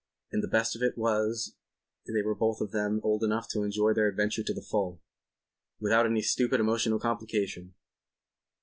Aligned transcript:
And 0.31 0.41
the 0.41 0.47
best 0.47 0.75
of 0.75 0.81
it 0.81 0.97
was 0.97 1.53
they 2.07 2.23
were 2.23 2.33
both 2.33 2.59
of 2.59 2.71
them 2.71 2.99
old 3.03 3.23
enough 3.23 3.47
to 3.49 3.61
enjoy 3.61 3.93
their 3.93 4.07
adventure 4.07 4.41
to 4.41 4.51
the 4.51 4.63
full 4.63 4.99
without 5.79 6.07
any 6.07 6.23
stupid 6.23 6.59
emotional 6.59 6.99
complication. 6.99 7.75